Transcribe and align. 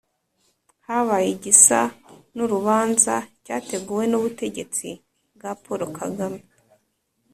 habaye 0.87 1.27
igisa 1.35 1.79
n'urubanza 2.35 3.15
cyateguwe 3.45 4.03
n'ubutegetsi 4.07 4.87
bwa 5.35 5.51
paul 5.63 5.81
kagame 5.97 6.41